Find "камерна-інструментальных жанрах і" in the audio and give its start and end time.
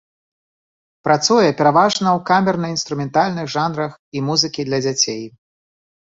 2.31-4.25